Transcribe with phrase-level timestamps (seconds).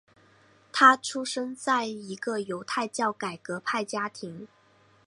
[0.73, 4.47] 他出生在一个犹太教改革派家庭。